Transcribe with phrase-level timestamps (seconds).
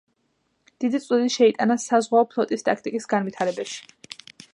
[0.83, 3.85] დიდი წვლილი შეიტანა საზღვაო ფლოტის ტაქტიკის განვითარებაში.